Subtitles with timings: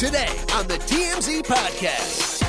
[0.00, 2.40] Today on the TMZ Podcast.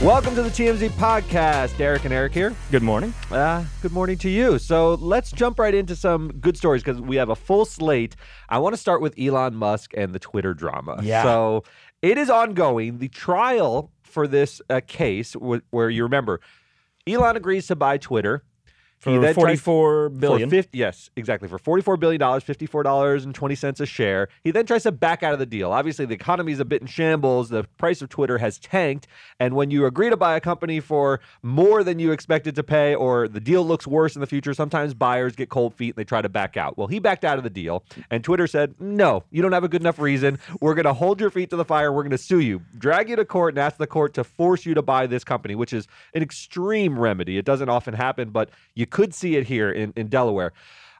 [0.00, 1.80] Welcome to the TMZ podcast.
[1.80, 2.54] Eric and Eric here.
[2.70, 3.12] Good morning.
[3.28, 4.60] Uh, good morning to you.
[4.60, 8.14] So let's jump right into some good stories because we have a full slate.
[8.48, 11.00] I want to start with Elon Musk and the Twitter drama.
[11.02, 11.24] Yeah.
[11.24, 11.64] So
[12.02, 12.98] it is ongoing.
[12.98, 16.40] The trial for this uh, case, wh- where you remember,
[17.04, 18.44] Elon agrees to buy Twitter.
[19.04, 20.48] For then tries- forty-four billion.
[20.48, 21.48] For 50, yes, exactly.
[21.48, 24.28] For $44 billion, $54.20 a share.
[24.42, 25.72] He then tries to back out of the deal.
[25.72, 27.48] Obviously, the economy is a bit in shambles.
[27.50, 29.06] The price of Twitter has tanked.
[29.38, 32.94] And when you agree to buy a company for more than you expected to pay,
[32.94, 36.04] or the deal looks worse in the future, sometimes buyers get cold feet and they
[36.04, 36.78] try to back out.
[36.78, 37.84] Well, he backed out of the deal.
[38.10, 40.38] And Twitter said, no, you don't have a good enough reason.
[40.60, 41.92] We're going to hold your feet to the fire.
[41.92, 44.64] We're going to sue you, drag you to court, and ask the court to force
[44.64, 47.36] you to buy this company, which is an extreme remedy.
[47.38, 50.52] It doesn't often happen, but you could see it here in, in Delaware.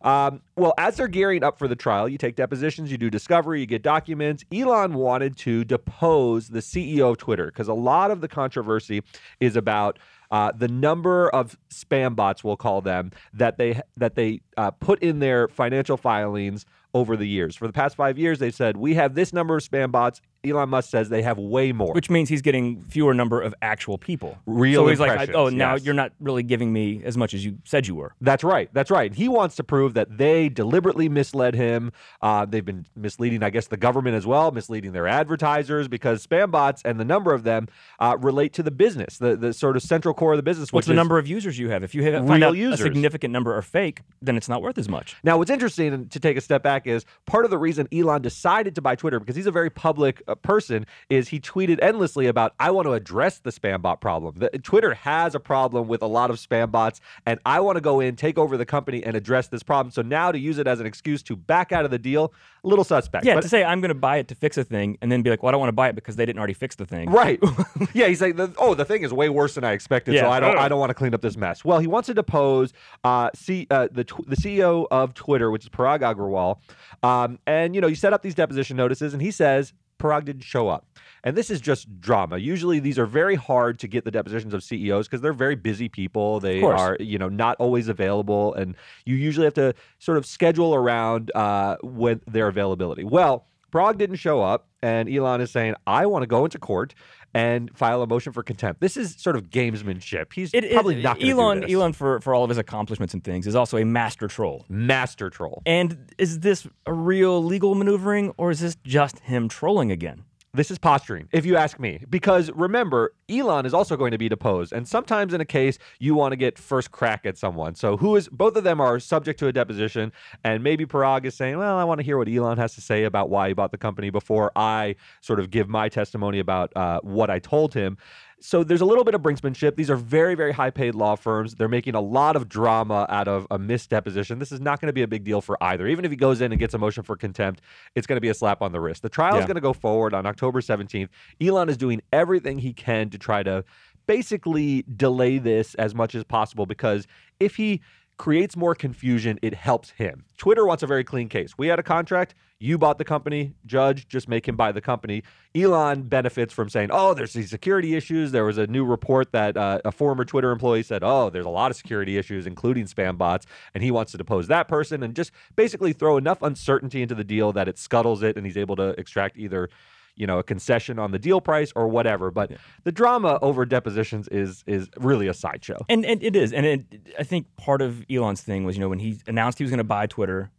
[0.02, 3.60] Um, well, as they're gearing up for the trial, you take depositions, you do discovery,
[3.60, 4.44] you get documents.
[4.52, 9.00] Elon wanted to depose the CEO of Twitter because a lot of the controversy
[9.40, 9.98] is about
[10.30, 15.00] uh, the number of spam bots, we'll call them, that they that they uh, put
[15.00, 17.54] in their financial filings over the years.
[17.54, 20.20] For the past five years, they said we have this number of spam bots.
[20.44, 21.92] Elon Musk says they have way more.
[21.92, 24.38] which means he's getting fewer number of actual people.
[24.46, 25.84] Real So he's like, oh, now yes.
[25.84, 28.14] you're not really giving me as much as you said you were.
[28.20, 28.68] That's right.
[28.72, 29.12] That's right.
[29.14, 31.92] He wants to prove that they deliberately misled him.
[32.22, 36.50] Uh, they've been misleading, I guess, the government as well, misleading their advertisers because spam
[36.50, 39.83] bots and the number of them uh, relate to the business, the, the sort of
[39.83, 40.72] central core of the business.
[40.72, 41.83] What's the number of users you have?
[41.83, 42.80] If you have Real users.
[42.80, 45.16] a significant number are fake, then it's not worth as much.
[45.22, 48.74] Now, what's interesting, to take a step back, is part of the reason Elon decided
[48.74, 50.86] to buy Twitter because he's a very public uh, person.
[51.11, 54.34] Is he tweeted endlessly about I want to address the spam bot problem.
[54.36, 57.80] The, Twitter has a problem with a lot of spam bots, and I want to
[57.80, 59.90] go in, take over the company, and address this problem.
[59.90, 62.68] So now to use it as an excuse to back out of the deal, a
[62.68, 63.24] little suspect.
[63.24, 65.22] Yeah, But- to say I'm going to buy it to fix a thing and then
[65.22, 66.86] be like, well, I don't want to buy it because they didn't already fix the
[66.86, 67.11] thing.
[67.11, 67.39] Right.
[67.95, 70.58] yeah, he's like, oh, the thing is way worse than I expected, so I don't,
[70.58, 71.64] I don't want to clean up this mess.
[71.64, 72.72] Well, he wants to depose
[73.05, 76.58] uh, C, uh, the tw- the CEO of Twitter, which is Parag Agrawal,
[77.02, 79.72] um, and you know, you set up these deposition notices, and he says
[80.04, 80.86] Parag didn't show up,
[81.22, 82.36] and this is just drama.
[82.36, 85.88] Usually, these are very hard to get the depositions of CEOs because they're very busy
[85.88, 86.40] people.
[86.40, 88.76] They are, you know, not always available, and
[89.06, 93.04] you usually have to sort of schedule around uh, with their availability.
[93.04, 93.46] Well.
[93.72, 96.94] Parag didn't show up, and Elon is saying, I want to go into court
[97.34, 98.80] and file a motion for contempt.
[98.80, 100.33] This is sort of gamesmanship.
[100.33, 101.64] He's It, it- probably not Elon.
[101.70, 104.64] Elon, for, for all of his accomplishments and things, is also a master troll.
[104.68, 105.62] Master troll.
[105.67, 110.22] And is this a real legal maneuvering or is this just him trolling again?
[110.54, 112.04] This is posturing, if you ask me.
[112.08, 114.72] Because remember, Elon is also going to be deposed.
[114.72, 117.74] And sometimes in a case, you want to get first crack at someone.
[117.74, 120.12] So who is both of them are subject to a deposition.
[120.44, 123.02] And maybe Parag is saying, Well, I want to hear what Elon has to say
[123.02, 127.00] about why he bought the company before I sort of give my testimony about uh,
[127.02, 127.98] what I told him.
[128.46, 129.75] So there's a little bit of brinksmanship.
[129.75, 131.55] These are very, very high paid law firms.
[131.55, 134.38] They're making a lot of drama out of a missed deposition.
[134.38, 135.87] This is not going to be a big deal for either.
[135.87, 137.62] Even if he goes in and gets a motion for contempt,
[137.94, 139.00] it's going to be a slap on the wrist.
[139.00, 139.46] The trial is Yeah.
[139.46, 141.08] going to go forward on October 17th.
[141.40, 143.64] Elon is doing everything he can to try to
[144.06, 147.06] basically delay this as much as possible because
[147.40, 147.81] if he
[148.17, 150.25] creates more confusion, it helps him.
[150.38, 151.56] Twitter wants a very clean case.
[151.58, 155.23] We had a contract, you bought the company, judge, just make him buy the company.
[155.55, 158.32] Elon benefits from saying, oh, there's these security issues.
[158.32, 161.50] There was a new report that uh, a former Twitter employee said, oh, there's a
[161.50, 165.14] lot of security issues, including spam bots, and he wants to depose that person and
[165.14, 168.76] just basically throw enough uncertainty into the deal that it scuttles it and he's able
[168.76, 169.69] to extract either
[170.16, 172.52] you know a concession on the deal price or whatever but
[172.84, 176.52] the drama over depositions is is really a sideshow And, and it is.
[176.52, 176.84] And it,
[177.19, 179.78] I think part of Elon's thing was, you know, when he announced he was going
[179.78, 180.50] to buy Twitter,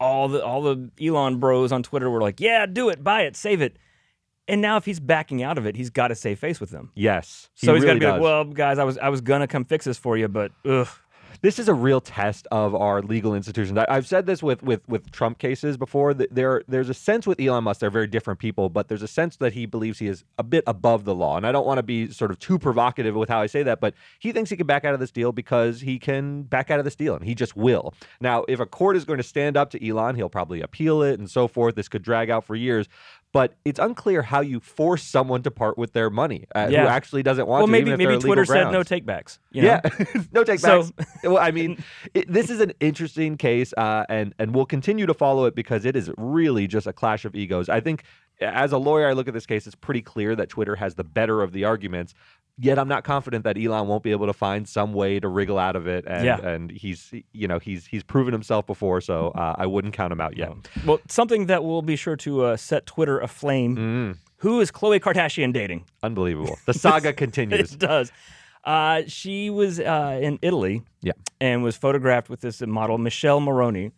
[0.00, 3.36] all the all the Elon bros on Twitter were like, "Yeah, do it, buy it,
[3.36, 3.76] save it."
[4.48, 6.90] And now if he's backing out of it, he's got to save face with them.
[6.94, 9.20] yes So he he's got to really be like, "Well, guys, I was I was
[9.20, 10.88] gonna come fix this for you, but ugh."
[11.42, 13.76] This is a real test of our legal institutions.
[13.76, 16.14] I, I've said this with with with Trump cases before.
[16.14, 19.36] There there's a sense with Elon Musk they're very different people, but there's a sense
[19.36, 21.36] that he believes he is a bit above the law.
[21.36, 23.80] And I don't want to be sort of too provocative with how I say that,
[23.80, 26.78] but he thinks he can back out of this deal because he can back out
[26.78, 27.92] of this deal, and he just will.
[28.20, 31.18] Now, if a court is going to stand up to Elon, he'll probably appeal it
[31.18, 31.74] and so forth.
[31.74, 32.88] This could drag out for years.
[33.32, 36.82] But it's unclear how you force someone to part with their money uh, Yeah.
[36.82, 37.72] who actually doesn't want Well, to.
[37.72, 38.90] maybe if maybe legal Twitter said grounds.
[38.90, 39.38] no takebacks.
[39.52, 39.68] You know?
[39.84, 40.92] Yeah, no takebacks.
[41.22, 41.82] So- well, I mean,
[42.12, 45.84] it, this is an interesting case, uh, and and we'll continue to follow it because
[45.86, 47.68] it is really just a clash of egos.
[47.70, 48.04] I think,
[48.40, 49.66] as a lawyer, I look at this case.
[49.66, 52.12] It's pretty clear that Twitter has the better of the arguments.
[52.62, 55.58] Yet I'm not confident that Elon won't be able to find some way to wriggle
[55.58, 56.04] out of it.
[56.06, 56.38] And, Yeah.
[56.38, 60.20] and he's you know he's he's proven himself before, so uh, I wouldn't count him
[60.20, 60.52] out yet.
[60.86, 63.76] Well, something that will be sure to uh, set Twitter aflame.
[63.76, 65.84] Mm, Who is Khloe Kardashian dating?
[66.04, 66.56] unbelievable.
[66.66, 67.72] The saga continues.
[67.72, 68.12] It does.
[68.64, 71.12] Uh, she was uh, in Italy Yeah.
[71.40, 73.90] and was photographed with this model, Michele Morrone,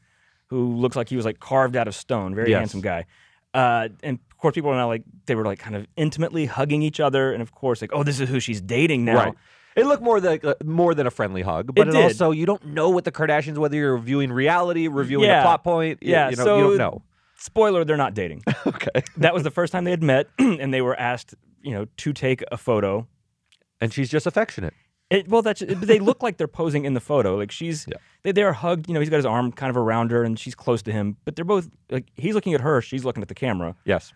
[0.47, 2.35] who looks like he was like carved out of stone.
[2.35, 2.61] Very Yes.
[2.61, 3.05] handsome guy.
[3.55, 6.83] Uh, and of course, people are now like, they were like kind of intimately hugging
[6.83, 7.33] each other.
[7.33, 9.15] And of course, like, oh, this is who she's dating now.
[9.17, 9.35] Right.
[9.77, 12.03] It looked more like uh, more than a friendly hug, but It it, did.
[12.05, 15.41] also you don't know what the Kardashians whether you're reviewing reality, reviewing Yeah.
[15.41, 15.99] a plot point.
[16.03, 17.03] y- Yeah, you know so- you don't know.
[17.37, 18.43] Spoiler, they're not dating.
[18.67, 19.03] Okay.
[19.19, 22.13] that was the first time they had met, and they were asked, you know, to
[22.13, 23.07] take a photo.
[23.81, 24.73] And she's just affectionate.
[25.11, 27.37] It, well, that's they look like they're posing in the photo.
[27.37, 27.99] Like she's Yeah.
[28.25, 28.89] They they're hugged.
[28.89, 31.17] You know, he's got his arm kind of around her, and she's close to him.
[31.25, 33.77] But they're both like he's looking at her, she's looking at the camera.
[33.85, 34.13] Yes.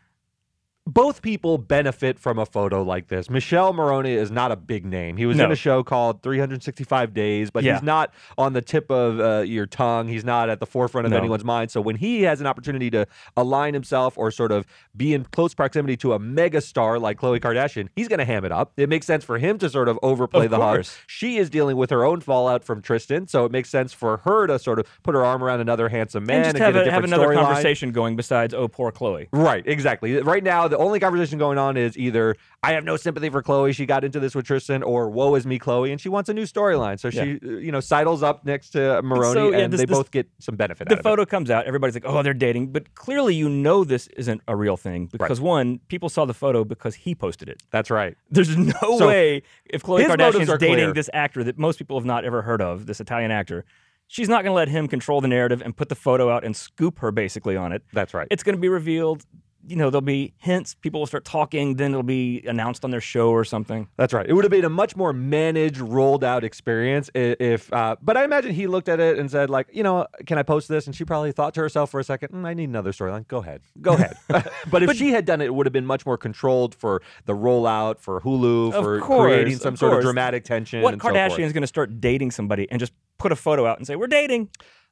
[0.89, 3.29] Both people benefit from a photo like this.
[3.29, 5.19] Michele Morrone is not a big name.
[5.19, 5.45] He was No.
[5.45, 7.75] in a show called 365 Days, but Yeah.
[7.75, 10.09] he's not on the tip of uh, your tongue.
[10.09, 11.19] He's not at the forefront of No.
[11.19, 11.71] anyone's mind.
[11.71, 13.07] So when he has an opportunity to
[13.37, 14.65] align himself or sort of
[14.97, 18.47] be in close proximity to a mega star like Khloe Kardashian, he's going to ham
[18.47, 18.73] it up.
[18.79, 20.87] It makes sense for him to sort of overplay Of the hug.
[21.07, 24.47] She is dealing with her own fallout from Tristan, so it makes sense for her
[24.47, 26.89] to sort of put her arm around another handsome man and just and have, get
[26.89, 29.27] a have another conversation going besides, oh, poor Khloe.
[29.35, 30.19] Right, exactly.
[30.23, 33.75] Right now, the only conversation going on is either I have no sympathy for Khloe,
[33.75, 36.35] she got into this with Tristan, or woe is me, Khloe, and she wants a
[36.35, 36.99] new storyline.
[36.99, 39.87] So she, uh, you know, sidles up next to Morrone, So, yeah, and this- they
[39.87, 41.03] this- both get some benefit The out of it.
[41.03, 42.73] The photo comes out, everybody's like, oh, they're dating.
[42.73, 46.65] But clearly, you know, this isn't a real thing because one, people saw the photo
[46.65, 47.63] because he posted it.
[47.71, 48.17] That's right.
[48.31, 50.93] There's no So, way if Khloe Kardashian's dating clear.
[50.93, 53.65] this actor that most people have not ever heard of, this Italian actor,
[54.07, 56.57] she's not going to let him control the narrative and put the photo out and
[56.57, 57.83] scoop her basically on it.
[57.93, 58.27] That's right.
[58.31, 59.25] It's going to be revealed.
[59.69, 60.75] You know, there'll be hints.
[60.75, 61.77] People will start talking.
[61.77, 63.89] Then it'll be announced on their show or something.
[63.97, 64.27] That's right.
[64.27, 67.73] It would have been a much more managed, rolled out experience if.
[67.73, 70.43] Uh, but I imagine he looked at it and said, like, you know, can I
[70.43, 70.87] post this?
[70.87, 73.27] And she probably thought to herself for a second, "Mm, I need another storyline.
[73.29, 74.17] Go ahead, go ahead.
[74.71, 77.35] but if she had done it, it would have been much more controlled for the
[77.35, 80.83] rollout, for Hulu, for course, creating of some sort of dramatic tension.
[80.83, 81.09] What and so.
[81.09, 83.97] Kardashian is going to start dating somebody and just put a photo out and say,
[83.97, 84.49] we're dating?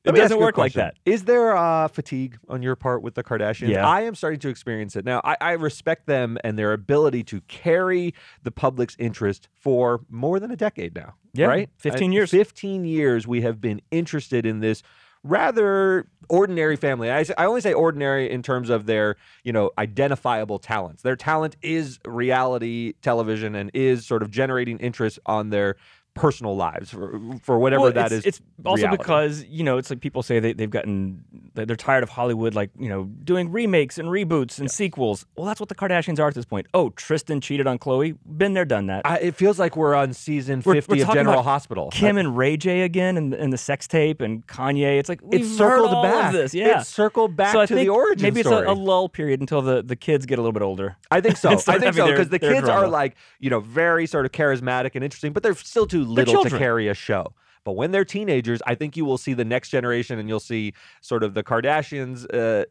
[0.06, 0.94] It Let me ask doesn't work like that.
[1.04, 3.70] Is there uh, fatigue on your part with the Kardashians?
[3.70, 3.84] Yeah.
[3.84, 5.20] I am starting to experience it now.
[5.24, 8.14] I, I respect them and their ability to carry
[8.44, 11.14] the public's interest for more than a decade now.
[11.32, 11.68] Yeah, right.
[11.78, 12.30] 15 Uh, years.
[12.30, 13.26] Fifteen years.
[13.26, 14.84] We have been interested in this
[15.24, 17.10] rather ordinary family.
[17.10, 21.02] I only say ordinary in terms of their, you know, identifiable talents.
[21.02, 25.76] Their talent is reality television and is sort of generating interest on their
[26.16, 28.24] personal lives for, for whatever Well, that is.
[28.24, 28.98] It's also reality.
[28.98, 31.22] because you know it's like people say they, they've gotten
[31.54, 35.24] they're tired of Hollywood, like you know doing remakes and reboots and sequels.
[35.36, 36.66] Well, that's what the Kardashians are at this point.
[36.74, 38.16] Oh, Tristan cheated on Khloe.
[38.26, 39.02] Been there, done that.
[39.06, 41.90] I, it feels like we're on season We're- 50 we're of General Hospital.
[41.92, 44.98] Kim and Ray J again, and, and the sex tape, and Kanye.
[44.98, 46.34] It's like we've it's circled all back.
[46.34, 46.80] Of this, yeah.
[46.80, 48.62] It's circled back so to the origin maybe story.
[48.62, 50.96] it's a, a lull period until the, the kids get a little bit older.
[51.10, 51.50] I think so.
[51.68, 55.04] I think so because the kids are like you know very sort of charismatic and
[55.04, 57.32] interesting, but they're still too little to carry a show.
[57.64, 60.72] But when they're teenagers, I think you will see the next generation, and you'll see
[61.00, 62.64] sort of the Kardashians uh,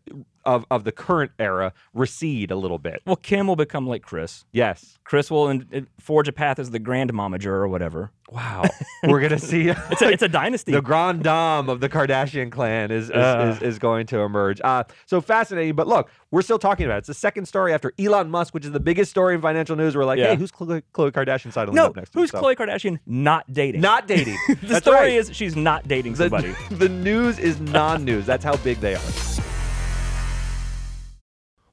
[0.46, 3.02] of of the current era recede a little bit.
[3.06, 4.46] Well, Kim will become like Kris.
[4.52, 4.98] Yes.
[5.04, 8.12] Kris will in, forge a path as the grandmomager or whatever.
[8.32, 8.64] Wow.
[9.04, 9.70] We're gonna see.
[9.92, 10.72] It's a, it's a dynasty.
[10.72, 13.56] the grand dame of the Kardashian clan is is, Uh.
[13.58, 14.60] is, is going to emerge.
[14.64, 15.76] Uh, so fascinating.
[15.76, 17.00] But look, we're still talking about it.
[17.00, 19.96] It's the second story after Elon Musk, which is the biggest story in financial news.
[19.96, 20.30] We're like, Yeah.
[20.32, 22.12] hey, who's Khloe, Kardashian sidling no, up next?
[22.14, 22.20] to?
[22.20, 23.82] who's So- Khloe Kardashian not dating?
[23.82, 24.38] Not dating.
[24.48, 25.14] the That's story right.
[25.14, 26.56] is she's not dating the, somebody.
[26.72, 28.26] the news is non-news.
[28.26, 29.02] That's how big they are.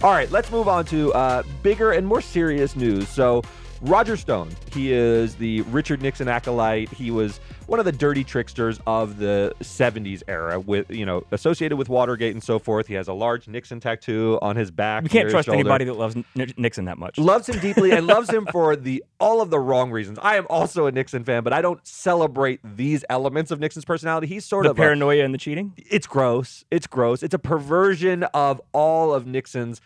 [0.00, 3.08] All right, let's move on to uh, bigger and more serious news.
[3.08, 3.42] So,
[3.80, 6.88] Roger Stone, he is the Richard Nixon acolyte.
[6.90, 11.76] He was one of the dirty tricksters of the 70s era with, you know, associated
[11.76, 12.86] with Watergate and so forth.
[12.88, 15.02] He has a large Nixon tattoo on his back.
[15.04, 15.60] We can't trust shoulder.
[15.60, 16.24] anybody that loves N-
[16.56, 17.18] Nixon that much.
[17.18, 20.18] Loves him deeply and loves him for the all of the wrong reasons.
[20.22, 24.26] I am also a Nixon fan, but I don't celebrate these elements of Nixon's personality.
[24.26, 25.74] He's sort the of a- paranoia and the cheating.
[25.76, 26.64] it's gross.
[26.70, 27.22] It's gross.
[27.22, 29.80] It's a perversion of all of Nixon's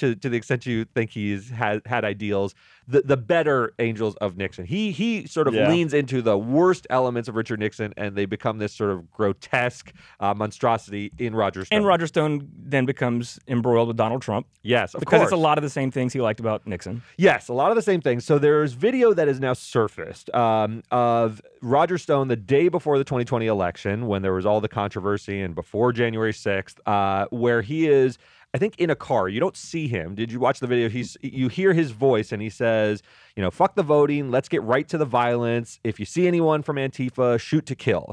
[0.00, 2.54] to, to the extent you think he's had had ideals,
[2.88, 4.64] the the better angels of Nixon.
[4.66, 5.68] He he sort of Yeah.
[5.68, 9.92] leans into the worst elements of Richard Nixon, and they become this sort of grotesque
[10.18, 11.76] uh, monstrosity in Roger Stone.
[11.78, 15.00] And Roger Stone then becomes embroiled with Donald Trump yes, of course.
[15.00, 15.28] because course.
[15.28, 17.02] it's a lot of the same things he liked about Nixon.
[17.16, 18.24] Yes, a lot of the same things.
[18.24, 23.04] So there's video that is now surfaced um, of Roger Stone the day before the
[23.04, 27.88] 2020 election, when there was all the controversy, and before January 6th, uh, where he
[27.88, 28.18] is.
[28.52, 29.28] I think in a car.
[29.28, 30.16] You don't see him.
[30.16, 30.88] Did you watch the video?
[30.88, 33.00] He's you hear his voice and he says,
[33.36, 35.78] you know, fuck the voting, let's get right to the violence.
[35.84, 38.12] If you see anyone from Antifa, shoot to kill.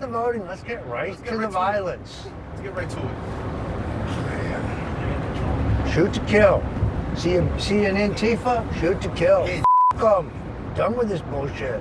[0.00, 0.46] the voting.
[0.46, 2.26] Let's get right to the violence.
[2.50, 3.14] Let's get right to it.
[5.94, 6.62] Shoot to kill.
[7.16, 8.62] See a, see an Antifa?
[8.80, 9.48] Shoot to kill.
[9.48, 9.62] Yeah.
[9.94, 10.30] F- 'em.
[10.76, 11.80] Done with this bullshit.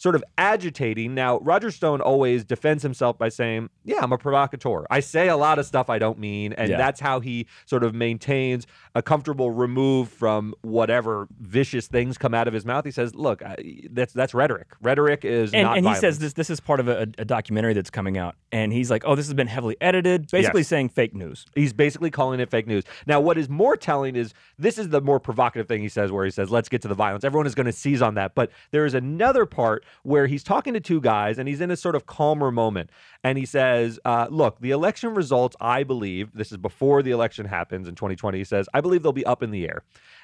[0.00, 1.14] Sort of agitating.
[1.14, 4.86] Now, Roger Stone always defends himself by saying, Yeah, I'm a provocateur.
[4.90, 6.54] I say a lot of stuff I don't mean.
[6.54, 6.78] And Yeah.
[6.78, 12.48] that's how he sort of maintains a comfortable remove from whatever vicious things come out
[12.48, 12.84] of his mouth.
[12.84, 13.56] He says, Look, I,
[13.90, 14.68] that's that's rhetoric.
[14.82, 16.00] Rhetoric is And, not and he violence.
[16.00, 19.02] says this this is part of a, a documentary that's coming out, and he's like,
[19.06, 20.68] "Oh, this has been heavily edited," basically Yes.
[20.68, 21.46] saying fake news.
[21.54, 22.84] He's basically calling it fake news.
[23.06, 26.24] Now, what is more telling is this is the more provocative thing he says, where
[26.24, 27.24] he says, let's get to the violence.
[27.24, 28.34] Everyone is going to seize on that.
[28.34, 31.76] But there is another part where he's talking to two guys and he's in a
[31.76, 32.90] sort of calmer moment.
[33.22, 37.46] And he says, uh, look, the election results, I believe, this is before the election
[37.46, 38.38] happens in 2020.
[38.38, 39.82] He says, I believe they'll be up in the air.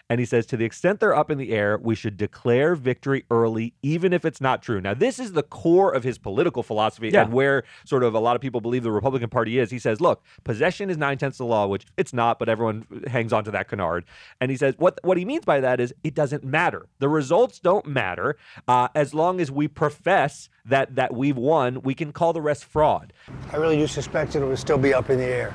[0.09, 3.25] And he says, to the extent they're up in the air, we should declare victory
[3.29, 4.81] early, even if it's not true.
[4.81, 7.23] Now, this is the core of his political philosophy Yeah.
[7.23, 9.69] and where sort of a lot of people believe the Republican Party is.
[9.73, 12.87] He says, look, possession is nine tenths of the law, which it's not, but everyone
[13.09, 14.05] hangs on to that canard.
[14.41, 16.87] And he says, what, what he means by that is it doesn't matter.
[17.01, 18.37] The results don't matter.
[18.69, 22.65] Uh, as long as we profess that, that we've won, we can call the rest
[22.65, 23.13] fraud.
[23.53, 25.53] I really do suspect that it will still be up in the air.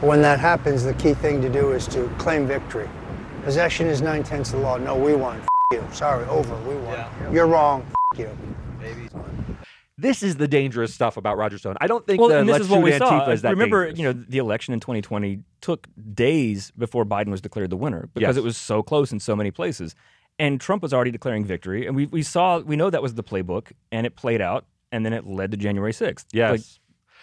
[0.00, 2.88] But when that happens, the key thing to do is to claim victory.
[3.44, 4.76] Possession is nine tenths of the law.
[4.76, 5.38] No, we won.
[5.40, 5.84] F- you.
[5.92, 6.54] Sorry, over.
[6.68, 7.04] We won.
[7.32, 7.86] You're wrong.
[8.14, 8.30] F- you.
[9.96, 11.76] This is the dangerous stuff about Roger Stone.
[11.80, 13.30] I don't think Well, the and this let's is what we Antifa saw.
[13.30, 13.98] is that Remember, dangerous.
[13.98, 18.34] you know, the election in 2020 took days before Biden was declared the winner because
[18.34, 18.36] Yes.
[18.36, 19.94] it was so close in so many places,
[20.38, 23.22] and Trump was already declaring victory, and we we saw we know that was the
[23.22, 26.26] playbook, and it played out, and then it led to January 6th.
[26.32, 26.50] Yes.
[26.50, 26.60] Like,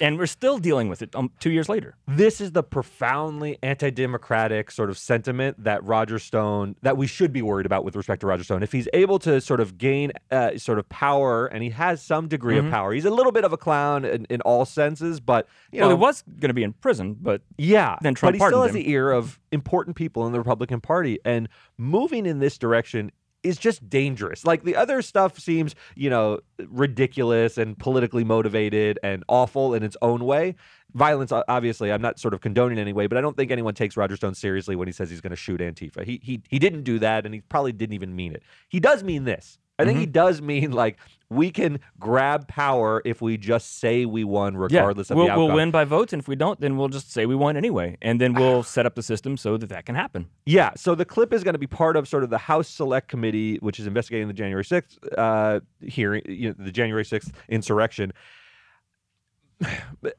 [0.01, 1.95] and we're still dealing with it um, two years later.
[2.07, 7.41] this is the profoundly anti-democratic sort of sentiment that Roger Stone that we should be
[7.41, 8.63] worried about with respect to Roger Stone.
[8.63, 12.27] If he's able to sort of gain uh, sort of power, and he has some
[12.27, 12.67] degree Mm-hmm.
[12.67, 15.79] of power, he's a little bit of a clown in, in all senses, but you
[15.79, 18.45] well, know, he was going to be in prison, but yeah, then Trump but he
[18.49, 18.81] still has him.
[18.81, 23.11] the ear of important people in the Republican Party, and moving in this direction
[23.43, 24.45] is just dangerous.
[24.45, 29.97] Like the other stuff seems, you know, ridiculous and politically motivated and awful in its
[30.01, 30.55] own way.
[30.93, 33.73] Violence, obviously, I'm not sort of condoning in any way, but I don't think anyone
[33.73, 36.03] takes Roger Stone seriously when he says he's going to shoot Antifa.
[36.03, 38.43] He he he didn't do that, and he probably didn't even mean it.
[38.67, 39.57] He does mean this.
[39.79, 40.11] I think he Mm-hmm.
[40.11, 40.97] does mean like
[41.29, 45.31] we can grab power if we just say we won, regardless yeah, of we'll, the
[45.31, 45.45] outcome.
[45.47, 47.97] we'll win by votes, and if we don't, then we'll just say we won anyway,
[48.01, 50.27] and then we'll set up the system so that that can happen.
[50.45, 53.07] Yeah, so the clip is going to be part of sort of the House Select
[53.07, 58.11] Committee, which is investigating the January 6th uh, hearing, you know, the January 6th insurrection.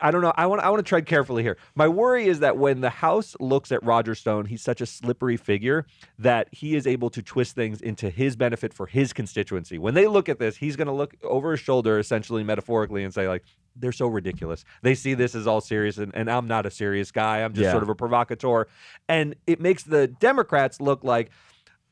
[0.01, 0.33] I don't know.
[0.37, 1.57] I want I want to tread carefully here.
[1.75, 5.37] My worry is that when the House looks at Roger Stone, he's such a slippery
[5.37, 5.87] figure
[6.19, 9.79] that he is able to twist things into his benefit for his constituency.
[9.79, 13.13] When they look at this, he's going to look over his shoulder, essentially metaphorically, and
[13.13, 13.43] say like,
[13.75, 14.65] "They're so ridiculous.
[14.83, 17.43] They see this as all serious, and, and I'm not a serious guy.
[17.43, 17.73] I'm just Yeah.
[17.73, 18.67] sort of a provocateur."
[19.09, 21.31] And it makes the Democrats look like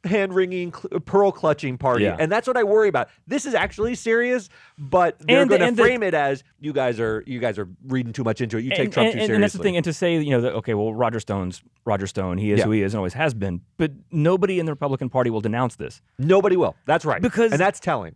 [0.04, 2.16] hand wringing, cl- uh, pearl clutching party, Yeah.
[2.19, 3.09] and that's what I worry about.
[3.26, 6.99] This is actually serious, but they're going to and the- frame it as you guys
[6.99, 8.64] are you guys are reading too much into it.
[8.64, 9.35] You take and, Trump and, too seriously.
[9.35, 9.76] and that's the thing.
[9.76, 12.38] And to say, you know, that, okay, well, Roger Stone's Roger Stone.
[12.38, 12.64] He is Yeah.
[12.64, 13.61] who he is and always has been.
[13.76, 16.76] But nobody in the Republican Party will denounce this, Nobody will.
[16.87, 17.21] That's right.
[17.21, 18.14] Because- and that's telling.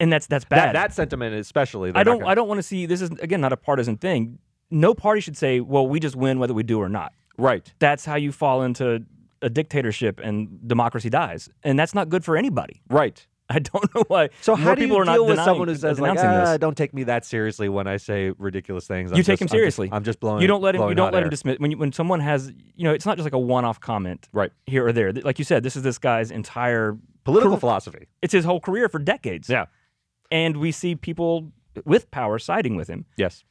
[0.00, 0.74] and that's that's bad.
[0.74, 1.92] that sentiment, especially.
[1.94, 2.22] I don't.
[2.24, 2.86] I don't want to see.
[2.86, 4.38] This is again not a partisan thing.
[4.70, 7.72] No party should say, "Well, we just win whether we do or not." Right.
[7.78, 9.04] That's how you fall into
[9.42, 12.80] a dictatorship and democracy dies, and that's not good for anybody.
[12.88, 13.26] Right.
[13.50, 14.30] I don't know why.
[14.40, 16.56] So how do people you are not deal with denying- someone who says like, ah,
[16.56, 19.10] "Don't take me that seriously when I say ridiculous things"?
[19.12, 19.88] I'm You take just- him I'm just- seriously.
[19.92, 20.40] I'm just blowing.
[20.40, 20.88] You don't let him.
[20.88, 21.30] You don't let him air.
[21.30, 22.50] dismiss when you, when someone has.
[22.76, 24.52] You know, it's not just like a one-off comment, Right.
[24.66, 25.12] Here or there.
[25.12, 28.06] Like you said, this is this guy's entire Political career- philosophy.
[28.22, 29.48] It's his whole career for decades.
[29.50, 29.66] Yeah.
[30.30, 31.52] and we see people
[31.84, 33.04] with power siding with him.
[33.18, 33.44] Yes.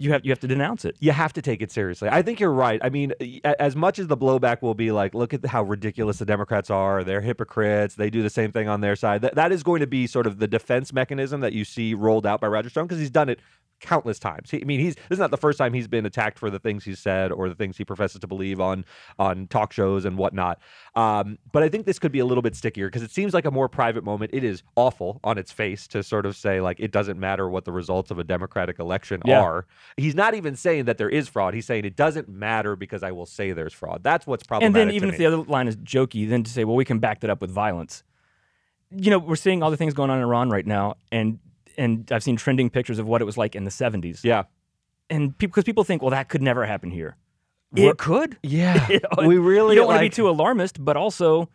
[0.00, 0.96] You have you have to denounce it.
[0.98, 2.08] You have to take it seriously.
[2.10, 2.80] I think you're right.
[2.82, 3.12] I mean,
[3.44, 7.04] as much as the blowback will be like, look at how ridiculous the Democrats are.
[7.04, 7.96] They're hypocrites.
[7.96, 9.20] They do the same thing on their side.
[9.20, 12.24] That, that is going to be sort of the defense mechanism that you see rolled
[12.24, 13.40] out by Roger Stone because he's done it
[13.80, 14.50] countless times.
[14.50, 16.58] He, I mean, he's this is not the first time he's been attacked for the
[16.58, 18.84] things he said or the things he professes to believe on
[19.18, 20.58] on talk shows and whatnot.
[20.94, 23.44] Um, but I think this could be a little bit stickier because it seems like
[23.44, 24.30] a more private moment.
[24.34, 27.64] It is awful on its face to sort of say like it doesn't matter what
[27.64, 29.40] the results of a democratic election Yeah.
[29.40, 29.66] are.
[29.96, 31.54] He's not even saying that there is fraud.
[31.54, 34.02] He's saying it doesn't matter because I will say there's fraud.
[34.02, 34.80] That's what's problematic.
[34.80, 36.98] And then even if the other line is jokey, then to say, well, we can
[36.98, 38.02] back that up with violence.
[38.90, 41.38] You know, we're seeing all the things going on in Iran right now, and
[41.76, 44.20] and I've seen trending pictures of what it was like in the '70s.
[44.24, 44.44] yeah,
[45.08, 47.16] and because people think, well, that could never happen here.
[47.72, 48.36] We're- It could.
[48.42, 51.48] yeah, You know, we really You don't want to be too alarmist, but also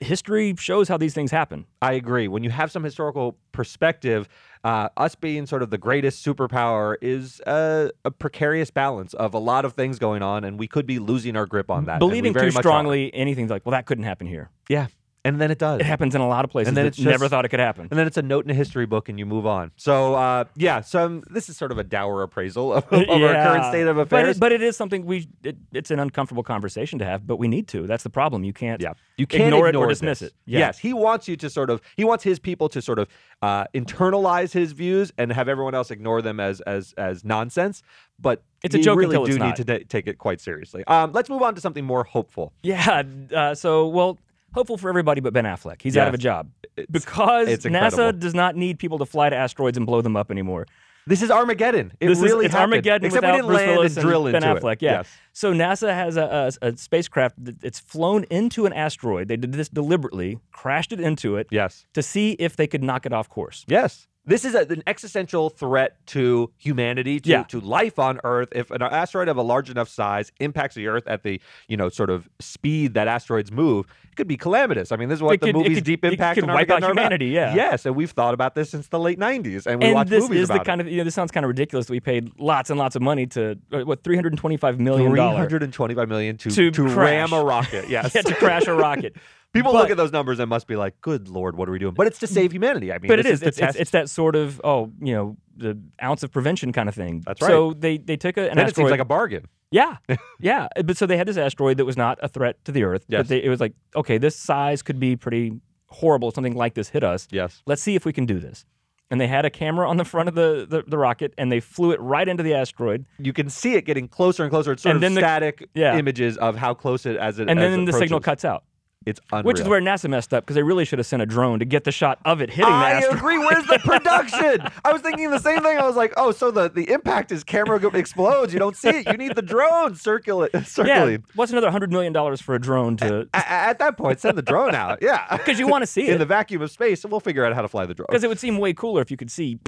[0.00, 1.66] history shows how these things happen.
[1.82, 2.28] I agree.
[2.28, 4.28] When you have some historical perspective,
[4.64, 9.38] uh, us being sort of the greatest superpower is a, a precarious balance of a
[9.38, 11.98] lot of things going on, and we could be losing our grip on that.
[11.98, 14.50] Believing very too strongly anything's like, well, that couldn't happen here.
[14.68, 14.86] Yeah,
[15.34, 15.80] and then it does.
[15.80, 17.60] It happens in a lot of places And then it's just- never thought it could
[17.60, 17.88] happen.
[17.90, 19.70] and then it's a note in a history book, and you move on.
[19.76, 20.80] So, uh, yeah.
[20.80, 23.96] So um, this is sort of a dour appraisal of, of our current state of
[23.96, 24.36] But affairs.
[24.36, 25.28] it, but it is something we.
[25.42, 27.86] It, it's an uncomfortable conversation to have, but we need to.
[27.86, 28.44] That's the problem.
[28.44, 28.80] You can't.
[28.80, 30.28] Yeah, you can't ignore, ignore, it or dismiss this.
[30.30, 30.34] it.
[30.46, 30.58] Yeah.
[30.60, 33.08] Yes, he wants you to sort of he wants his people to sort of
[33.42, 37.82] uh, internalize his views and have everyone else ignore them as as as nonsense.
[38.20, 39.56] But It's a joke really until do it's need not.
[39.56, 40.82] to ta- take it quite seriously.
[40.88, 42.52] Um, let's move on to something more hopeful.
[42.64, 43.04] Yeah.
[43.32, 44.18] Uh, so, well,
[44.54, 45.82] hopeful for everybody but Ben Affleck.
[45.82, 46.50] He's out of a job
[46.90, 50.30] because it's NASA does not need people to fly to asteroids and blow them up
[50.30, 50.66] anymore.
[51.06, 51.92] This is Armageddon.
[52.00, 52.74] It this really is it's happened.
[52.74, 54.72] Armageddon Except without we didn't Bruce land Willis and drill Ben into Affleck.
[54.74, 54.82] it.
[54.82, 54.92] Yeah.
[54.98, 55.08] Yes.
[55.32, 59.28] So NASA has a, a, a spacecraft that's flown into an asteroid.
[59.28, 61.86] They did this deliberately, crashed it into it Yes.
[61.94, 63.64] to see if they could knock it off course.
[63.68, 64.06] Yes.
[64.28, 67.42] This is a, an existential threat to humanity, to, Yeah.
[67.44, 68.50] to life on Earth.
[68.52, 71.88] If an asteroid of a large enough size impacts the Earth at the, you know,
[71.88, 74.92] sort of speed that asteroids move, it could be calamitous.
[74.92, 76.44] I mean, this is what It the could- it movie's could- Deep it Impact could
[76.44, 76.90] and wipe out are about.
[76.90, 77.54] humanity, yeah.
[77.54, 80.22] Yes, and we've thought about this since the late '90s, and we and watch this
[80.24, 82.00] movies is the about kind of you know this sounds kind of ridiculous that we
[82.00, 85.72] paid lots and lots of money to uh, what 325 million Three dollars hundred and
[85.72, 87.88] twenty-five million to To to, ram a rocket.
[87.88, 89.16] Yes, to crash a rocket.
[89.52, 91.78] people But- look at those numbers and must be like, "Good lord, what are we
[91.78, 92.92] doing?" But it's to save humanity.
[92.92, 93.42] I mean, but it this is.
[93.42, 96.94] It's, it's, it's that sort of oh you know the ounce of prevention kind of
[96.94, 97.22] thing.
[97.26, 97.48] That's right.
[97.48, 98.84] So they they took a, an then it asteroid.
[98.86, 99.46] seems like a bargain.
[99.70, 99.96] yeah,
[100.40, 100.68] yeah.
[100.84, 103.04] But so they had this asteroid that was not a threat to the Earth.
[103.08, 103.20] Yes.
[103.20, 105.52] But they, it was like okay, this size could be pretty
[105.88, 106.28] horrible.
[106.28, 107.26] if Something like this hit us.
[107.30, 107.62] Yes.
[107.66, 108.64] Let's see if we can do this.
[109.10, 111.60] And they had a camera on the front of the, the, the rocket, and they
[111.60, 113.06] flew it right into the asteroid.
[113.18, 114.72] You can see it getting closer and closer.
[114.72, 115.96] It's sort And of then the- static yeah.
[115.96, 118.64] images of how close it as it And as then it the signal cuts out,
[119.06, 119.44] It's unreal.
[119.44, 121.64] which is where NASA messed up because they really should have sent a drone to
[121.64, 123.16] get the shot of it hitting the I asteroid.
[123.16, 123.38] agree.
[123.38, 124.60] Where's the production?
[124.84, 125.78] I was thinking the same thing.
[125.78, 128.52] I was like, oh, so the, the impact is camera go- explodes.
[128.52, 129.06] You don't see it.
[129.06, 131.24] You need the drone circulate Yeah, circling.
[131.36, 133.28] what's another hundred million dollars for a drone to?
[133.32, 134.98] A- at that point, send the drone out.
[135.00, 136.12] Yeah, Because you want to see it.
[136.14, 138.06] in the vacuum of space, and we'll figure out how to fly the drone.
[138.10, 139.58] Because it would seem way cooler if you could see.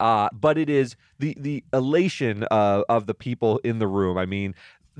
[0.00, 4.18] uh, but it is the the elation uh, of the people in the room.
[4.18, 4.54] I mean,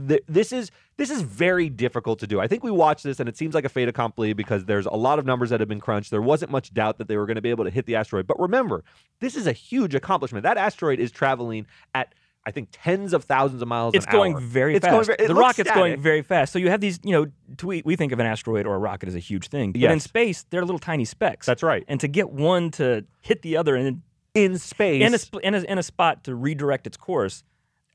[0.09, 2.40] th- this is this is very difficult to do.
[2.40, 4.94] I think we watched this and it seems like a fait accompli because there's a
[4.94, 6.11] lot of numbers that have been crunched.
[6.11, 8.26] There wasn't much doubt that they were going to be able to hit the asteroid.
[8.26, 8.82] But remember,
[9.20, 10.42] this is a huge accomplishment.
[10.44, 12.14] That asteroid is traveling at
[12.46, 13.94] I think tens of thousands of miles.
[13.94, 14.40] It's an going hour.
[14.40, 15.09] very It's fast.
[15.09, 16.52] going the rocket's going very fast.
[16.52, 17.26] So you have these, you know,
[17.64, 19.72] we, we think of an asteroid or a rocket as a huge thing.
[19.72, 21.44] But in space, they're little tiny specks.
[21.44, 21.85] That's right.
[21.88, 24.02] And to get one to hit the other and
[24.35, 27.42] in space, in a, in a in a spot to redirect its course.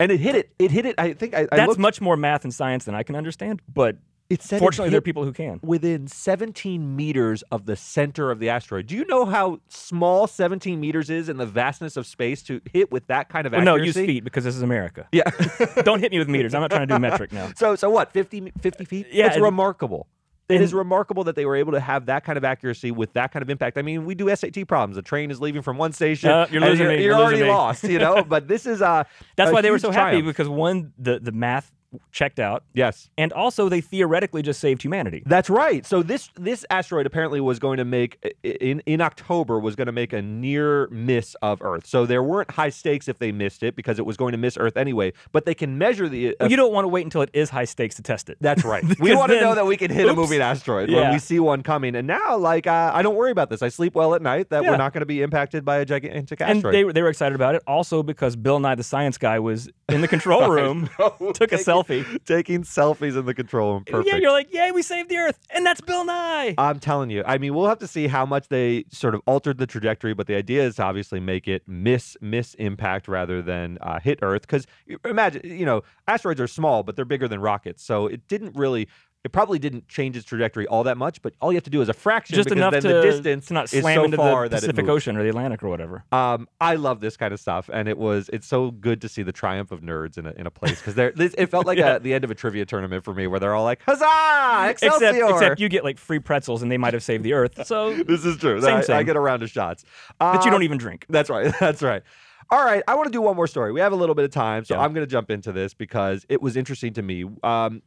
[0.02, 0.52] And it hit it.
[0.60, 0.96] It hit it.
[0.98, 3.62] I think I, I That's looked, much more math and science than I can understand.
[3.74, 3.98] But
[4.30, 5.60] It said it fortunately, there are people who can.
[5.62, 8.88] within 17 meters of the center of the asteroid.
[8.88, 12.92] Do you know how small 17 meters is in the vastness of space to hit
[12.92, 15.08] with that kind of Well, no, use feet because this is America.
[15.12, 15.24] Yeah.
[15.84, 16.54] Don't hit me with meters.
[16.54, 17.52] I'm not trying to do metric now.
[17.56, 18.12] so so what?
[18.12, 19.08] 50 50 feet?
[19.12, 20.08] Yeah, It's and- remarkable.
[20.52, 23.32] It is remarkable that they were able to have that kind of accuracy with that
[23.32, 23.78] kind of impact.
[23.78, 24.98] I mean, we do SAT problems.
[24.98, 26.30] A train is leaving from one station.
[26.30, 27.04] Uh, you're losing you're, me.
[27.04, 27.50] You're You're already me.
[27.50, 28.24] lost, you know.
[28.24, 29.04] But this is uh
[29.36, 30.26] That's why they were so happy triumph.
[30.26, 31.72] because one, the the math
[32.12, 33.10] checked out, yes.
[33.18, 35.24] and also they theoretically just saved humanity.
[35.26, 35.86] That's right.
[35.86, 39.92] So this this asteroid apparently was going to make in in October was going to
[39.92, 41.86] make a near miss of Earth.
[41.86, 44.58] So there weren't high stakes if they missed it because it was going to miss
[44.58, 45.14] Earth anyway.
[45.32, 46.36] But they can measure the.
[46.40, 48.38] Well, you don't want to wait until it is high stakes to test it.
[48.42, 48.84] that's right.
[49.00, 51.64] we want to know that we can hit a moving asteroid when we see one
[51.64, 51.96] coming.
[51.96, 53.62] And now, like, uh, I don't worry about this.
[53.62, 54.50] I sleep well at night.
[54.50, 54.72] That Yeah.
[54.72, 56.66] we're not going to be impacted by a gigantic and asteroid.
[56.66, 59.40] And they were they were excited about it also because Bill Nye the Science Guy
[59.40, 62.24] was in the control room, took a Taking- selfie.
[62.26, 63.84] taking selfies in the control room.
[63.86, 64.08] Perfect.
[64.08, 66.56] Yeah, you're like, yay, we saved the Earth, and that's Bill Nye.
[66.58, 67.24] I'm telling you.
[67.26, 70.28] I mean, we'll have to see how much they sort of altered the trajectory, but
[70.28, 74.42] the idea is to obviously make it miss miss impact rather than uh, hit Earth.
[74.42, 74.66] Because
[75.06, 78.88] imagine, you know, asteroids are small, but they're bigger than rockets, so it didn't really.
[79.24, 81.80] It probably didn't change its trajectory all that much, but all you have to do
[81.82, 84.50] is a fraction just enough then to, the distance to not slam so into the
[84.50, 84.88] Pacific.
[84.88, 86.04] Ocean or the Atlantic or whatever.
[86.12, 89.22] Um, I love this kind of stuff, and it was it's so good to see
[89.22, 91.98] the triumph of nerds in a in a place because it felt like Yeah.
[91.98, 94.96] a, the end of a trivia tournament for me where they're all like huzzah Except,
[95.02, 95.30] Excelsior!
[95.36, 97.66] except you get like free pretzels, and they might have saved the Earth.
[97.68, 98.60] So this is true.
[98.60, 99.84] Same, I, I get a round of shots
[100.20, 101.06] that you Um, don't even drink.
[101.10, 101.54] That's right.
[101.60, 102.02] That's right.
[102.50, 102.84] All right.
[102.88, 103.72] I want to do one more story.
[103.72, 104.82] We have a little bit of time, so Yeah.
[104.82, 107.26] I'm going to jump into this because it was interesting to me.
[107.44, 107.82] Um,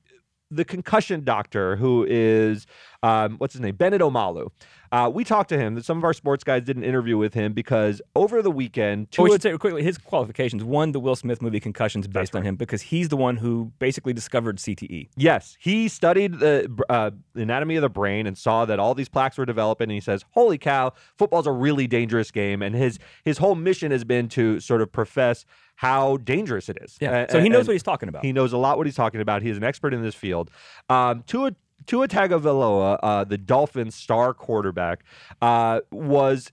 [0.55, 2.67] the concussion doctor, who is
[3.03, 4.51] um, what's his name, Bennet Omalu.
[4.93, 5.75] Uh, we talked to him.
[5.75, 9.09] That Some of our sports guys did an interview with him because over the weekend,
[9.19, 10.63] Oh, we Tua- should say quickly his qualifications.
[10.63, 14.13] One, the Will Smith movie Concussion's based on him because he's the one who basically
[14.13, 14.59] discovered.
[14.59, 15.09] CTE.
[15.17, 19.37] Yes, he studied the uh, anatomy of the brain and saw that all these plaques
[19.37, 19.87] were developing.
[19.87, 23.91] And he says, "Holy cow, football's a really dangerous game." And his his whole mission
[23.91, 25.45] has been to sort of profess
[25.77, 26.97] how dangerous it is.
[27.01, 27.27] Yeah.
[27.31, 28.25] So he knows and what he's talking about.
[28.25, 29.43] He knows a lot what he's talking about.
[29.43, 30.51] He is an expert in this field.
[30.89, 31.53] Um, Tua
[31.87, 35.05] Tua Tagovailoa, uh, the Dolphins' star quarterback,
[35.43, 36.51] uh, was.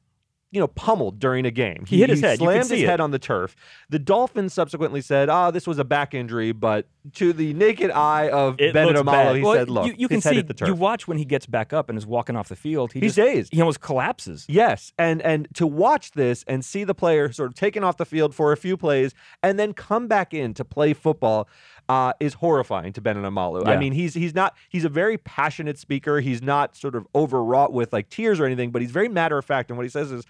[0.53, 1.85] You know, pummeled during a game.
[1.87, 2.39] He hit his head.
[2.39, 2.85] Slammed his it.
[2.85, 3.55] head on the turf.
[3.89, 8.29] The Dolphins subsequently said, "Oh, this was a back injury," but to the naked eye
[8.29, 9.37] of it Bennet bad.
[9.37, 10.35] he Well, said, "Look, you, you can see.
[10.35, 12.57] hit the turf." You watch when he gets back up and is walking off the
[12.57, 12.91] field.
[12.91, 13.53] He He's just, dazed.
[13.53, 14.45] He almost collapses.
[14.49, 18.05] Yes, and and to watch this and see the player sort of taken off the
[18.05, 21.47] field for a few plays and then come back in to play football
[21.91, 23.67] uh, is horrifying to Bennet Omalu.
[23.67, 26.21] I mean, he's he's not he's a very passionate speaker.
[26.21, 29.43] He's not sort of overwrought with like tears or anything, but he's very matter of
[29.43, 29.69] fact.
[29.69, 30.23] And what he says is,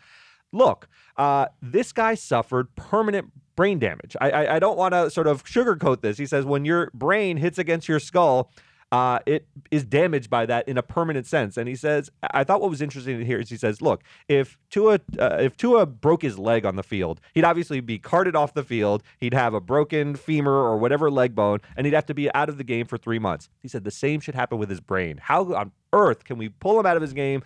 [0.52, 4.16] "Look, uh, this guy suffered permanent." Brain damage.
[4.20, 6.18] I, I, I don't want to sort of sugarcoat this.
[6.18, 8.50] He says when your brain hits against your skull,
[8.92, 11.56] uh, it is damaged by that in a permanent sense.
[11.56, 14.58] And he says, I thought what was interesting to hear is he says, look, if
[14.70, 18.54] Tua uh, if Tua broke his leg on the field, he'd obviously be carted off
[18.54, 19.02] the field.
[19.18, 22.50] He'd have a broken femur or whatever leg bone, and he'd have to be out
[22.50, 23.48] of the game for three months.
[23.62, 25.20] He said the same should happen with his brain.
[25.22, 27.44] How on earth can we pull him out of his game?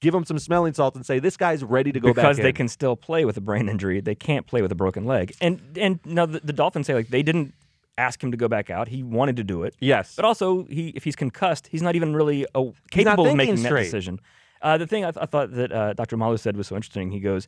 [0.00, 2.50] Give him some smelling salts and say this guy's ready to go back because they
[2.50, 4.00] in." can still play with a brain injury.
[4.00, 5.34] They can't play with a broken leg.
[5.40, 7.54] And and now the, the Dolphins say like they didn't
[7.98, 8.88] ask him to go back out.
[8.88, 9.74] He wanted to do it.
[9.80, 10.14] Yes.
[10.16, 13.70] But also, he if he's concussed, he's not even really uh, capable of making that
[13.70, 14.20] decision.
[14.62, 16.16] Uh, the thing I, th- I thought that uh, Dr.
[16.16, 17.10] Malu said was so interesting.
[17.10, 17.46] He goes,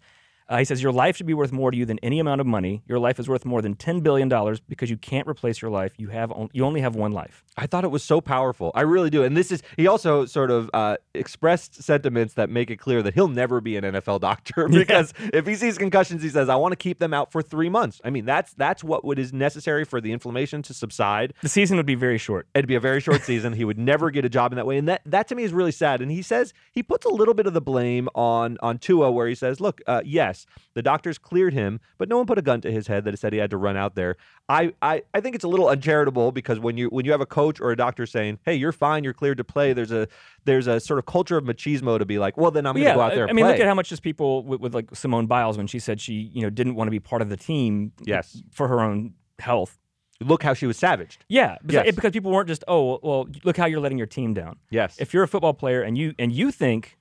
[0.51, 2.47] uh, he says, "Your life should be worth more to you than any amount of
[2.47, 2.83] money.
[2.87, 5.95] Your life is worth more than ten billion dollars because you can't replace your life.
[5.97, 8.73] You have on- you only have one life." I thought it was so powerful.
[8.75, 9.23] I really do.
[9.23, 13.13] And this is, he also sort of uh, expressed sentiments that make it clear that
[13.13, 16.73] he'll never be an NFL doctor because if he sees concussions, he says, I want
[16.73, 18.01] to keep them out for three months.
[18.03, 21.35] I mean, that's that's what would is necessary for the inflammation to subside.
[21.43, 22.47] The season would be very short.
[22.55, 23.53] It'd be a very short season.
[23.53, 24.79] He would never get a job in that way.
[24.79, 26.01] And that, that to me is really sad.
[26.01, 29.29] And he says, he puts a little bit of the blame on, on Tua, where
[29.29, 30.40] he says, look, uh, yes,
[30.75, 33.33] the doctors cleared him, but no one put a gun to his head that said
[33.33, 34.17] he had to run out there.
[34.49, 37.27] I, I, I think it's a little uncharitable because when you when you have a
[37.27, 40.09] coach or a doctor saying, "Hey, you're fine, you're cleared to play," there's a
[40.45, 42.89] there's a sort of culture of machismo to be like, "Well, then I'm going to
[42.91, 43.53] yeah, go out there." I mean, play.
[43.53, 46.31] look at how much just people with, with like Simone Biles when she said she
[46.33, 47.93] you know didn't want to be part of the team.
[48.05, 48.43] Yes.
[48.51, 49.79] for her own health.
[50.21, 51.25] look how she was savaged.
[51.29, 51.95] Yeah, because, Yes.
[51.95, 54.57] because people weren't just oh well, look how you're letting your team down.
[54.71, 56.99] Yes, If you're a football player and you and you think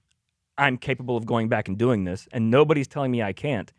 [0.59, 3.71] I'm capable of going back and doing this, and nobody's telling me I can't,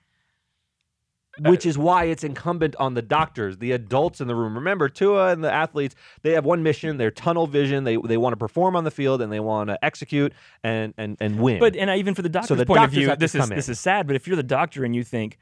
[1.39, 4.55] which is why it's incumbent on the doctors, the adults in the room.
[4.55, 7.85] Remember, Tua and the athletes, they have one mission, they're tunnel vision.
[7.85, 10.33] They they want to perform on the field and they want to execute
[10.65, 11.61] and and and win.
[11.61, 13.35] But and even for the doctor's so the point of doctors view, have to this
[13.35, 14.07] is this is sad.
[14.07, 15.39] But if you're the doctor and you think,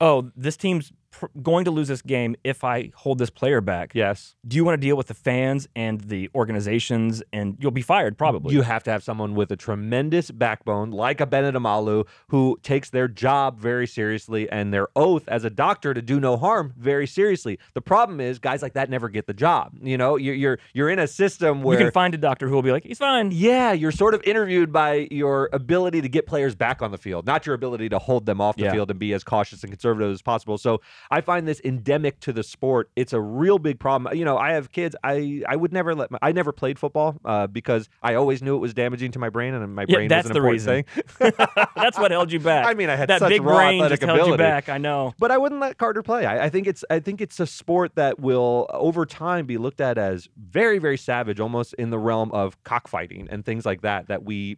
[0.00, 3.92] oh, this team's pr- going to lose this game if I hold this player back,
[3.94, 7.82] yes, do you want to deal with the fans and the organizations and you'll be
[7.82, 8.54] fired probably?
[8.54, 12.90] you have to have someone with a tremendous backbone, like a Bennet Omalu, who takes
[12.90, 17.06] their job very seriously and their oath as a doctor to do no harm very
[17.06, 17.58] seriously.
[17.74, 19.72] The problem is, guys like that never get the job.
[19.82, 22.54] You know, you're you're, you're in a system where you can find a doctor who
[22.54, 23.30] will be like, he's fine.
[23.32, 27.26] Yeah, you're sort of interviewed by your ability to get players back on the field,
[27.26, 28.72] not your ability to hold them off the Yeah.
[28.72, 30.58] field and be as cautious and conservative as possible.
[30.58, 32.90] So I find this endemic to the sport.
[32.96, 34.16] It's a real big problem.
[34.16, 34.96] You know, I have kids.
[35.04, 38.56] I I would never let my, I never played football uh, because I always knew
[38.56, 40.86] it was damaging to my brain, and my Yeah, brain that's was an the important
[41.18, 41.36] reason.
[41.38, 41.64] thing.
[41.76, 42.66] That's what held you back.
[42.66, 44.42] I mean, I had that such big raw brain athletic just held you ability.
[44.42, 44.68] back.
[44.68, 45.14] I know.
[45.18, 46.24] But I wouldn't let Carter play.
[46.26, 49.80] I, I think it's I think it's a sport that will over time be looked
[49.80, 54.08] at as very very savage, almost in the realm of cockfighting and things like that.
[54.08, 54.56] That we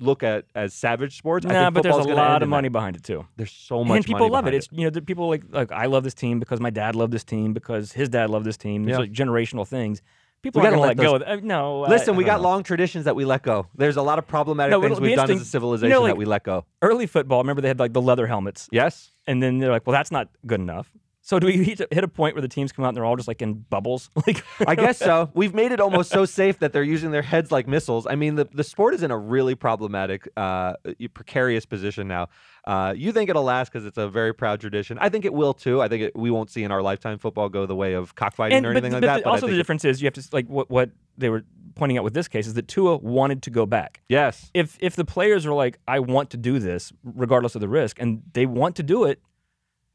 [0.00, 1.46] look at as savage sports.
[1.46, 2.72] I Nah, but there's a lot of money that.
[2.72, 3.26] behind it too.
[3.36, 4.50] There's so much and people love it.
[4.50, 7.12] behind It's you know, people like like I love this team because my dad loved
[7.12, 8.82] this team because his dad loved this team.
[8.88, 8.98] It's Yeah.
[8.98, 10.02] like generational things.
[10.42, 11.14] People We are gotta gonna let, let go.
[11.16, 12.48] Of, uh, no, Listen, I we got know.
[12.48, 13.68] long traditions that we let go.
[13.76, 15.36] There's a lot of problematic No, things we've done as a interesting.
[15.36, 16.64] You know, civilization like- that we let go.
[16.82, 17.38] early football.
[17.42, 19.10] Remember they had like the leather helmets, Yes.
[19.28, 20.90] and then they're like, well, that's not good enough.
[21.24, 23.28] So do we hit a point where the teams come out and they're all just
[23.28, 24.10] like in bubbles?
[24.26, 25.30] like I guess so.
[25.34, 28.06] We've made it almost so safe that they're using their heads like missiles.
[28.06, 30.74] I mean, the, the sport is in a really problematic, uh,
[31.14, 32.28] precarious position now.
[32.66, 34.98] Uh, you think it'll last because it's a very proud tradition.
[35.00, 35.80] I think it will too.
[35.80, 38.58] I think it, we won't see in our lifetime football go the way of cockfighting
[38.58, 39.16] and or but, anything but like that.
[39.18, 41.28] the- but also the think it- difference is you have to like what what they
[41.28, 44.00] were pointing out with this case is that Tua wanted to go back.
[44.08, 47.68] yes, If if the players are like, I want to do this regardless of the
[47.68, 49.20] risk, and they want to do it,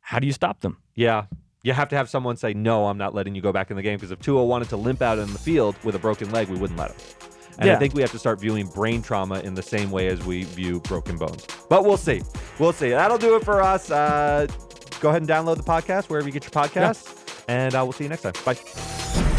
[0.07, 0.77] how do you stop them?
[0.95, 1.25] yeah.
[1.63, 3.83] You have to have someone say, "No, I'm not letting you go back in the
[3.83, 6.47] game." Because if Tua wanted to limp out in the field with a broken leg,
[6.47, 6.97] we wouldn't let him.
[7.59, 10.23] And I think we have to start viewing brain trauma in the same way as
[10.23, 11.45] we view broken bones.
[11.67, 12.21] But we'll see.
[12.57, 12.91] We'll see.
[12.91, 13.91] That'll do it for us.
[13.91, 14.47] Uh,
[15.01, 17.43] go ahead and download the podcast wherever you get your podcasts.
[17.49, 18.33] And uh, we'll see you next time.
[18.45, 19.36] Bye.